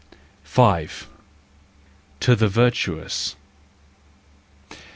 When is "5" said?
0.43-1.07